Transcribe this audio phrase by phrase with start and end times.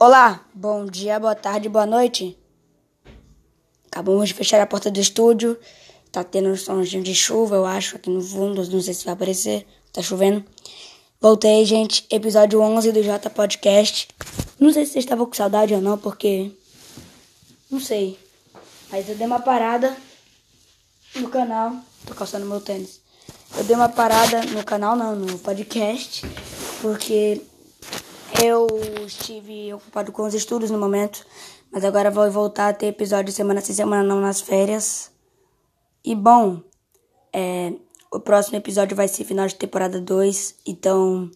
[0.00, 2.38] Olá, bom dia, boa tarde, boa noite.
[3.90, 5.58] Acabamos de fechar a porta do estúdio.
[6.12, 8.64] Tá tendo um somzinho de chuva, eu acho, aqui no fundo.
[8.70, 9.66] Não sei se vai aparecer.
[9.92, 10.44] Tá chovendo.
[11.20, 12.06] Voltei, gente.
[12.12, 14.06] Episódio 11 do J Podcast.
[14.60, 16.52] Não sei se vocês estavam com saudade ou não, porque.
[17.68, 18.16] Não sei.
[18.92, 19.96] Mas eu dei uma parada
[21.16, 21.72] no canal.
[22.06, 23.00] Tô calçando meu tênis.
[23.56, 26.22] Eu dei uma parada no canal, não, no podcast.
[26.80, 27.42] Porque
[28.42, 28.66] eu
[29.06, 31.26] estive ocupado com os estudos no momento,
[31.72, 35.10] mas agora vou voltar a ter episódio semana sim, semana não nas férias.
[36.04, 36.60] E bom,
[37.32, 37.72] é,
[38.10, 41.30] o próximo episódio vai ser final de temporada 2, então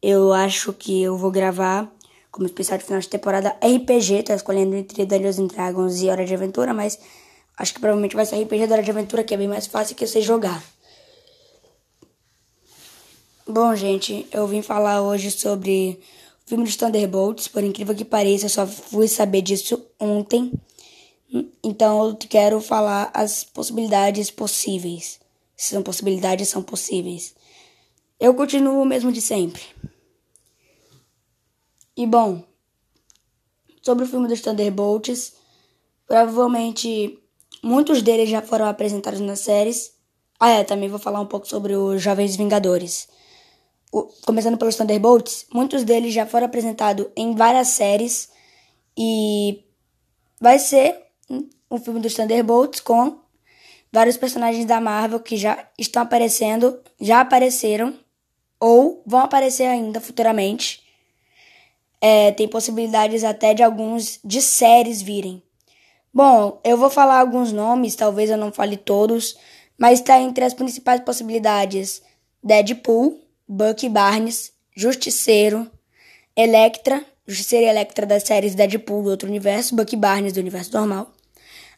[0.00, 1.90] eu acho que eu vou gravar
[2.30, 6.24] como especial de final de temporada RPG, tá escolhendo entre Dungeons and Dragons e Hora
[6.24, 6.98] de Aventura, mas
[7.56, 9.96] acho que provavelmente vai ser RPG da Hora de Aventura, que é bem mais fácil
[9.96, 10.62] que sei jogar.
[13.48, 16.00] Bom, gente, eu vim falar hoje sobre
[16.46, 20.52] filme dos Thunderbolts, por incrível que pareça, eu só fui saber disso ontem.
[21.62, 25.18] Então eu quero falar as possibilidades possíveis.
[25.56, 27.34] Se são possibilidades, são possíveis.
[28.20, 29.62] Eu continuo o mesmo de sempre.
[31.96, 32.44] E bom,
[33.82, 35.32] sobre o filme dos Thunderbolts,
[36.06, 37.18] provavelmente
[37.62, 39.94] muitos deles já foram apresentados nas séries.
[40.38, 43.08] Ah, é, também vou falar um pouco sobre os Jovens Vingadores
[44.24, 48.28] começando pelos Thunderbolts, muitos deles já foram apresentados em várias séries
[48.96, 49.64] e
[50.40, 50.96] vai ser
[51.70, 53.18] um filme dos Thunderbolts com
[53.92, 57.94] vários personagens da Marvel que já estão aparecendo, já apareceram
[58.60, 60.84] ou vão aparecer ainda futuramente.
[62.00, 65.42] É, tem possibilidades até de alguns de séries virem.
[66.12, 69.36] Bom, eu vou falar alguns nomes, talvez eu não fale todos,
[69.78, 72.02] mas está entre as principais possibilidades
[72.42, 75.70] Deadpool, Bucky Barnes, Justiceiro,
[76.36, 81.12] Electra, Justiceiro e Electra das séries Deadpool do outro universo, Bucky Barnes do universo normal,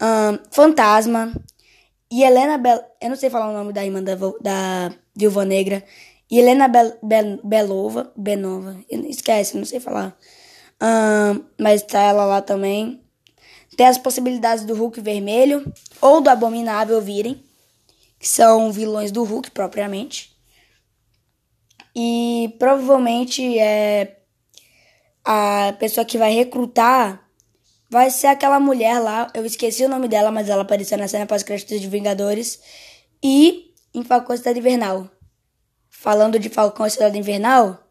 [0.00, 1.32] um, Fantasma,
[2.10, 2.82] e Helena Bel...
[3.00, 5.84] Eu não sei falar o nome da irmã da, da Viúva Negra.
[6.28, 6.98] E Helena Bel...
[7.00, 7.38] Bel...
[7.44, 8.12] Belova.
[8.16, 8.76] Benova.
[8.90, 10.16] Esquece, não sei falar.
[10.82, 13.00] Um, mas tá ela lá também.
[13.76, 17.44] Tem as possibilidades do Hulk vermelho ou do Abominável virem.
[18.18, 20.36] Que são vilões do Hulk propriamente.
[21.94, 24.18] E provavelmente é
[25.24, 27.30] a pessoa que vai recrutar
[27.90, 31.26] vai ser aquela mulher lá, eu esqueci o nome dela, mas ela apareceu na cena
[31.26, 32.60] pós-créditos de Vingadores
[33.22, 35.10] e em Falcão Cidade Invernal.
[35.90, 37.84] Falando de Falcão Cidade Invernal,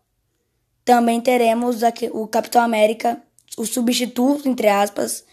[0.85, 3.21] também teremos aqui, o Capitão América,
[3.57, 5.25] o substituto, entre aspas,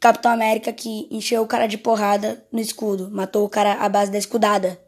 [0.00, 4.10] Capitão América que encheu o cara de porrada no escudo, matou o cara à base
[4.10, 4.80] da escudada.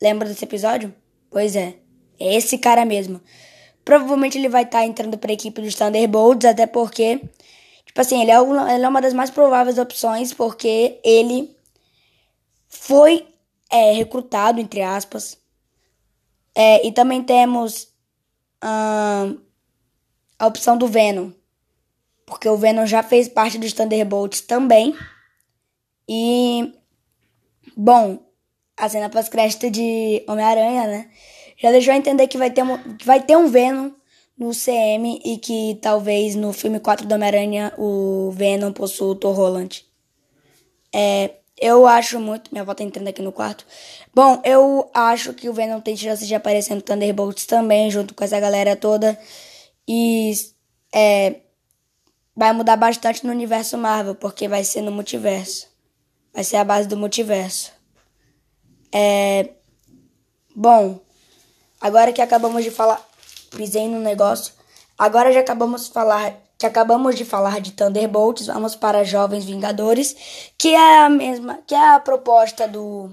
[0.00, 0.94] Lembra desse episódio?
[1.30, 1.85] Pois é.
[2.18, 3.20] É esse cara mesmo.
[3.84, 7.20] Provavelmente ele vai estar tá entrando para a equipe dos Thunderbolts, até porque,
[7.84, 11.56] tipo assim, ele é, uma, ele é uma das mais prováveis opções, porque ele
[12.68, 13.26] foi
[13.70, 15.38] é, recrutado, entre aspas.
[16.54, 17.88] É, e também temos
[18.62, 21.30] a opção do Venom,
[22.26, 24.96] porque o Venom já fez parte dos Thunderbolts também.
[26.08, 26.72] E,
[27.76, 28.18] bom,
[28.76, 31.10] a cena pós-crédito de Homem-Aranha, né?
[31.56, 32.64] Já deixou entender que vai ter
[33.04, 33.90] vai ter um Venom
[34.38, 39.34] no CM e que talvez no filme 4 do Homem-Aranha o Venom possua o Thor
[39.34, 39.84] Holland.
[40.94, 42.50] É, eu acho muito.
[42.52, 43.64] Minha avó tá entrando aqui no quarto.
[44.14, 48.24] Bom, eu acho que o Venom tem chance de aparecer no Thunderbolts também, junto com
[48.24, 49.18] essa galera toda.
[49.88, 50.32] E
[50.92, 51.36] é,
[52.34, 55.68] vai mudar bastante no universo Marvel, porque vai ser no multiverso.
[56.32, 57.72] Vai ser a base do multiverso.
[58.92, 59.50] É.
[60.54, 61.00] Bom,
[61.80, 63.00] Agora que acabamos de falar,
[63.50, 64.52] pisei no negócio.
[64.98, 70.16] Agora já acabamos de falar, que acabamos de falar de Thunderbolts, vamos para Jovens Vingadores,
[70.56, 73.10] que é a mesma, que é a proposta do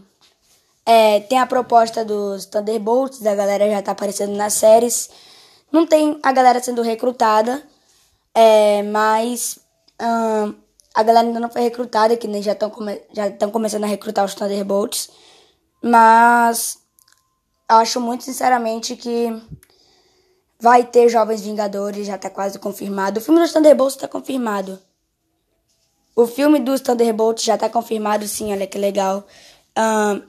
[0.85, 5.09] é, tem a proposta dos Thunderbolts, a galera já tá aparecendo nas séries.
[5.71, 7.63] Não tem a galera sendo recrutada,
[8.35, 9.59] é, mas
[10.01, 10.53] hum,
[10.93, 13.87] a galera ainda não foi recrutada, que nem já estão come já estão começando a
[13.87, 15.09] recrutar os Thunderbolts.
[15.81, 16.77] Mas
[17.67, 19.41] acho muito sinceramente que
[20.59, 23.19] vai ter Jovens Vingadores, já tá quase confirmado.
[23.19, 24.79] O filme dos Thunderbolts tá confirmado.
[26.15, 29.25] O filme dos Thunderbolts já tá confirmado, sim, olha que legal.
[29.77, 30.21] Um,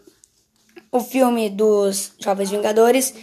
[0.91, 3.15] o filme dos Jovens Vingadores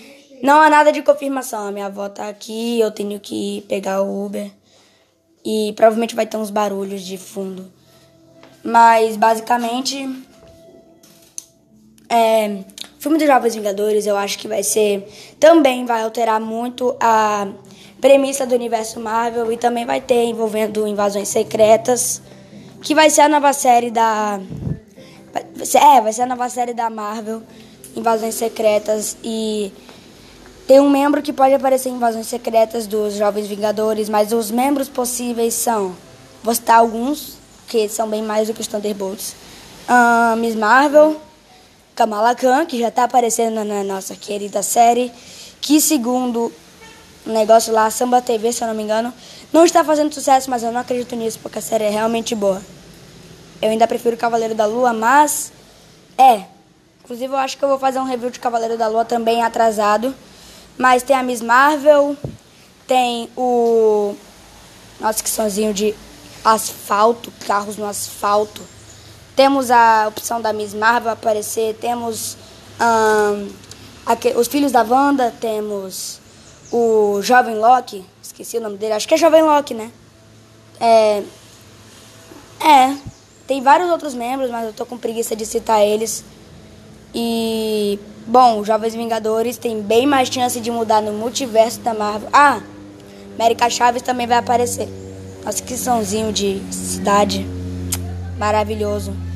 [0.43, 1.67] não há nada de confirmação.
[1.67, 4.51] A minha avó tá aqui, eu tenho que pegar o Uber.
[5.43, 7.71] E provavelmente vai ter uns barulhos de fundo.
[8.63, 10.07] Mas basicamente.
[12.09, 12.63] É,
[13.01, 15.07] filme dos Jovens Vingadores eu acho que vai ser.
[15.39, 17.47] Também vai alterar muito a
[17.99, 22.21] premissa do universo Marvel e também vai ter envolvendo invasões secretas,
[22.79, 24.39] que vai ser a nova série da
[25.33, 27.41] é, vai ser a nova série da Marvel,
[27.95, 29.71] Invasões Secretas e
[30.67, 34.87] tem um membro que pode aparecer em Invasões Secretas dos Jovens Vingadores, mas os membros
[34.87, 35.95] possíveis são,
[36.43, 37.37] vou citar alguns,
[37.67, 39.35] que são bem mais do que os Thunderbolts.
[39.89, 41.19] Uh, Miss Marvel,
[42.01, 45.11] Kamala Khan, que já está aparecendo na nossa querida série,
[45.61, 46.51] que segundo
[47.23, 49.13] o negócio lá, Samba TV, se eu não me engano,
[49.53, 52.59] não está fazendo sucesso, mas eu não acredito nisso, porque a série é realmente boa.
[53.61, 55.51] Eu ainda prefiro Cavaleiro da Lua, mas
[56.17, 56.45] é.
[57.03, 60.15] Inclusive eu acho que eu vou fazer um review de Cavaleiro da Lua também atrasado.
[60.79, 62.17] Mas tem a Miss Marvel,
[62.87, 64.15] tem o
[64.99, 65.93] nossa que sonzinho de
[66.43, 68.59] asfalto, carros no asfalto.
[69.41, 72.37] Temos a opção da Miss Marvel aparecer, temos
[72.79, 73.49] um,
[74.05, 76.19] aqui, os filhos da Wanda, temos
[76.71, 79.89] o Jovem Loki, esqueci o nome dele, acho que é Jovem Loki, né?
[80.79, 81.23] É,
[82.63, 82.95] é,
[83.47, 86.23] tem vários outros membros, mas eu tô com preguiça de citar eles.
[87.11, 87.97] E,
[88.27, 92.29] bom, os Jovens Vingadores tem bem mais chance de mudar no multiverso da Marvel.
[92.31, 92.61] Ah,
[93.33, 94.87] América Chaves também vai aparecer.
[95.43, 97.43] Nossa, que somzinho de cidade.
[98.37, 99.30] Maravilhoso.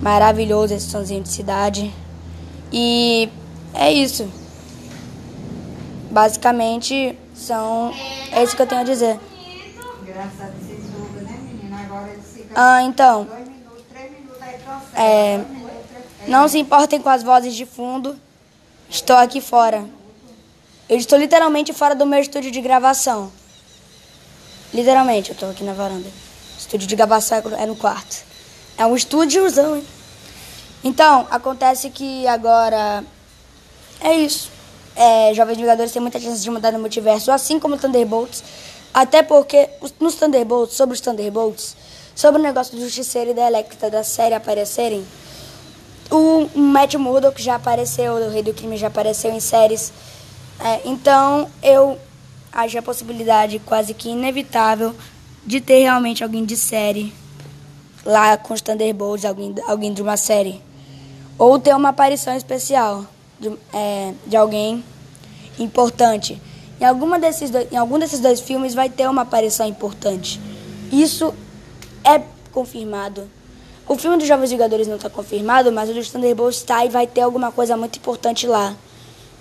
[0.00, 1.92] Maravilhoso esse somzinho de cidade.
[2.72, 3.28] E
[3.74, 4.30] é isso.
[6.10, 7.92] Basicamente, são.
[8.32, 9.20] É isso que eu tenho a dizer.
[10.02, 11.80] Engraçado esse né, menina?
[11.82, 12.50] Agora eles ficam.
[12.54, 13.24] Ah, então.
[13.24, 15.44] Dois minutos, três minutos aí É.
[16.26, 18.18] Não se importem com as vozes de fundo.
[18.88, 19.84] Estou aqui fora.
[20.88, 23.30] Eu estou literalmente fora do meu estúdio de gravação.
[24.72, 26.08] Literalmente, eu estou aqui na varanda.
[26.58, 28.29] estúdio de gravação é no quarto.
[28.80, 29.84] É um estúdiozão, hein?
[30.82, 33.04] Então, acontece que agora
[34.00, 34.48] é isso.
[34.96, 38.42] É, Jovens Vingadores tem muita chance de mudar no multiverso, assim como Thunderbolts.
[38.94, 39.68] Até porque
[40.00, 41.76] nos Thunderbolts, sobre os Thunderbolts,
[42.14, 45.06] sobre o negócio do Justiceiro e da Electra da série aparecerem,
[46.10, 49.92] o Matt Murdock já apareceu, o Rei do Crime já apareceu em séries.
[50.58, 51.98] É, então eu
[52.50, 54.96] acho a possibilidade quase que inevitável
[55.44, 57.19] de ter realmente alguém de série
[58.04, 60.62] lá com os Thunderbolts, alguém, alguém de uma série.
[61.38, 63.06] Ou ter uma aparição especial
[63.38, 64.84] de, é, de alguém
[65.58, 66.40] importante.
[66.80, 70.40] Em, alguma desses dois, em algum desses dois filmes vai ter uma aparição importante.
[70.92, 71.34] Isso
[72.04, 73.28] é confirmado.
[73.86, 77.06] O filme dos Jovens Vingadores não está confirmado, mas o dos Thunderbolts está e vai
[77.06, 78.76] ter alguma coisa muito importante lá.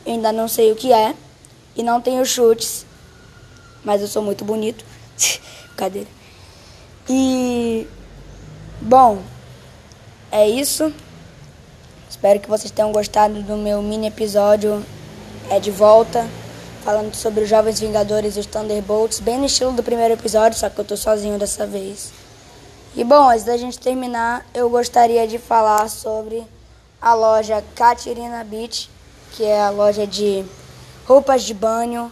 [0.05, 1.13] Eu ainda não sei o que é.
[1.75, 2.85] E não tenho chutes.
[3.83, 4.83] Mas eu sou muito bonito.
[5.77, 6.07] Cadeira.
[7.07, 7.87] E.
[8.81, 9.21] Bom.
[10.31, 10.93] É isso.
[12.09, 14.85] Espero que vocês tenham gostado do meu mini episódio.
[15.49, 16.25] É de volta.
[16.83, 19.19] Falando sobre os Jovens Vingadores e os Thunderbolts.
[19.19, 22.13] Bem no estilo do primeiro episódio, só que eu tô sozinho dessa vez.
[22.95, 26.47] E bom, antes da gente terminar, eu gostaria de falar sobre
[27.01, 28.89] a loja Catirina Beach,
[29.33, 30.45] que é a loja de
[31.05, 32.09] roupas de banho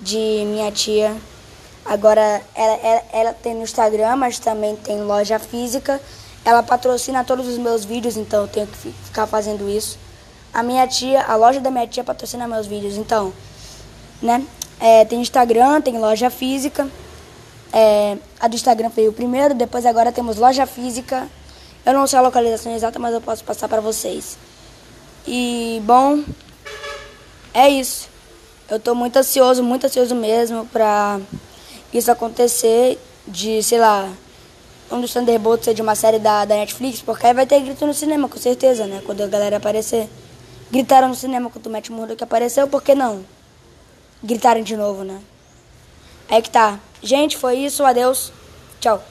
[0.00, 1.16] de minha tia.
[1.88, 6.00] Agora ela, ela, ela, tem no Instagram, mas também tem loja física.
[6.44, 9.98] Ela patrocina todos os meus vídeos, então eu tenho que ficar fazendo isso.
[10.52, 13.32] A minha tia, a loja da minha tia patrocina meus vídeos, então,
[14.20, 14.44] né?
[14.80, 16.88] É, tem Instagram, tem loja física.
[17.72, 21.28] É, a do Instagram foi o primeiro, depois agora temos loja física.
[21.84, 24.36] Eu não sei a localização exata, mas eu posso passar para vocês.
[25.26, 26.22] E, bom,
[27.54, 28.08] é isso.
[28.68, 31.20] Eu tô muito ansioso, muito ansioso mesmo pra
[31.92, 34.12] isso acontecer de, sei lá,
[34.90, 37.86] um dos Thunderbolts ser de uma série da, da Netflix, porque aí vai ter grito
[37.86, 39.02] no cinema, com certeza, né?
[39.04, 40.08] Quando a galera aparecer.
[40.70, 43.24] Gritaram no cinema quando o Matt Murdock apareceu, por que não?
[44.22, 45.20] Gritarem de novo, né?
[46.28, 46.80] Aí que tá.
[47.02, 47.84] Gente, foi isso.
[47.84, 48.32] Adeus.
[48.80, 49.02] Tchau.